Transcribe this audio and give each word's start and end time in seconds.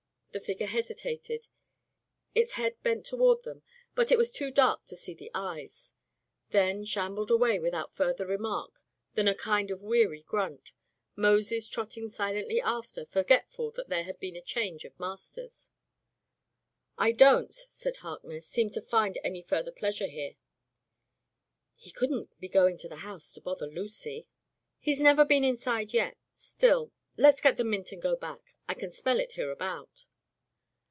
''The 0.31 0.39
figure 0.39 0.67
hesitated, 0.67 1.47
its 2.33 2.53
head 2.53 2.81
bent 2.83 3.05
toward 3.05 3.43
them, 3.43 3.63
but 3.95 4.13
it 4.13 4.17
was 4.17 4.31
too 4.31 4.49
dark 4.49 4.85
to 4.85 4.95
see 4.95 5.13
the 5.13 5.29
eyes; 5.33 5.93
then 6.51 6.85
shambled 6.85 7.29
away 7.29 7.59
without 7.59 7.93
further 7.93 8.25
remark 8.25 8.79
than 9.15 9.27
a 9.27 9.35
kind 9.35 9.69
of 9.71 9.81
weary 9.81 10.21
grunt, 10.21 10.71
Moses 11.17 11.67
trotting 11.67 12.05
silendy 12.07 12.61
after, 12.63 13.05
forgetful 13.05 13.71
that 13.71 13.89
there 13.89 14.05
had 14.05 14.21
been 14.21 14.37
a 14.37 14.41
change 14.41 14.85
of 14.85 14.97
masters. 14.97 15.69
"I 16.97 17.11
don't," 17.11 17.53
said 17.53 17.97
Harkness, 17.97 18.47
"seem 18.47 18.69
to 18.69 18.81
find 18.81 19.17
any 19.25 19.41
further 19.41 19.73
pleasure 19.73 20.07
here." 20.07 20.35
"He 21.75 21.91
couldn't 21.91 22.39
be 22.39 22.47
going 22.47 22.77
to 22.77 22.87
the 22.87 23.03
house 23.03 23.33
to 23.33 23.41
bother 23.41 23.67
Lucy?" 23.67 24.29
"He's 24.79 25.01
never 25.01 25.25
been 25.25 25.43
inside 25.43 25.91
yet. 25.91 26.15
Still— 26.31 26.93
let's 27.17 27.41
get 27.41 27.57
the 27.57 27.65
mint 27.65 27.91
and 27.91 28.01
go 28.01 28.15
back. 28.15 28.55
I 28.69 28.73
can 28.73 28.91
smell 28.93 29.19
it 29.19 29.33
hereabout." 29.33 30.05